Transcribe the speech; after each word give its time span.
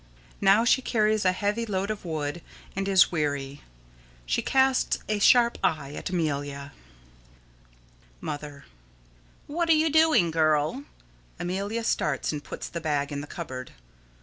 Now 0.41 0.65
she 0.65 0.81
carries 0.81 1.25
a 1.25 1.31
heavy 1.31 1.63
load 1.63 1.91
of 1.91 2.03
wood, 2.03 2.41
and 2.75 2.87
is 2.87 3.11
weary. 3.11 3.61
She 4.25 4.41
casts 4.41 4.97
a 5.07 5.19
sharp 5.19 5.59
eye 5.63 5.93
at 5.93 6.09
Amelia._ 6.09 6.71
Mother: 8.19 8.65
What 9.45 9.69
are 9.69 9.73
you 9.73 9.91
doing, 9.91 10.31
girl? 10.31 10.85
[_Amelia 11.39 11.85
starts 11.85 12.31
and 12.31 12.43
puts 12.43 12.67
the 12.67 12.81
bag 12.81 13.11
in 13.11 13.21
the 13.21 13.27
cupboard. 13.27 13.73